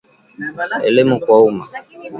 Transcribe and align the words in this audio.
Elimu 0.87 1.15
kwa 1.23 1.37
umma 1.47 1.65